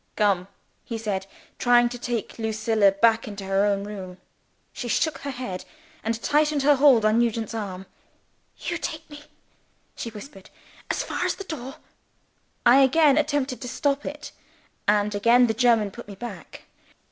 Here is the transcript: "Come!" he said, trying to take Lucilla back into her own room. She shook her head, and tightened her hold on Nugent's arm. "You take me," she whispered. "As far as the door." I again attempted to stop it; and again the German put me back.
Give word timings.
"Come!" 0.15 0.47
he 0.83 0.97
said, 0.97 1.27
trying 1.59 1.87
to 1.89 1.99
take 1.99 2.39
Lucilla 2.39 2.91
back 2.91 3.27
into 3.27 3.43
her 3.45 3.65
own 3.65 3.83
room. 3.83 4.17
She 4.73 4.87
shook 4.87 5.19
her 5.19 5.29
head, 5.29 5.63
and 6.03 6.19
tightened 6.23 6.63
her 6.63 6.77
hold 6.77 7.05
on 7.05 7.19
Nugent's 7.19 7.53
arm. 7.53 7.85
"You 8.57 8.79
take 8.79 9.07
me," 9.11 9.21
she 9.95 10.09
whispered. 10.09 10.49
"As 10.89 11.03
far 11.03 11.23
as 11.25 11.35
the 11.35 11.43
door." 11.43 11.75
I 12.65 12.77
again 12.81 13.15
attempted 13.15 13.61
to 13.61 13.67
stop 13.67 14.03
it; 14.03 14.31
and 14.87 15.13
again 15.13 15.45
the 15.45 15.53
German 15.53 15.91
put 15.91 16.07
me 16.07 16.15
back. 16.15 16.63